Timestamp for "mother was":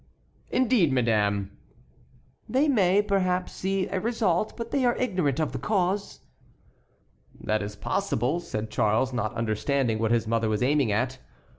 10.25-10.63